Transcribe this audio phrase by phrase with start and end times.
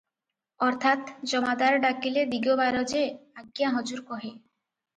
[0.67, 3.05] ଅର୍ଥାତ୍ ଜମାଦାର ଡାକିଲେ ଦିଗବାର ଯେ
[3.45, 4.37] 'ଆଜ୍ଞା ହଜୁର' କହେ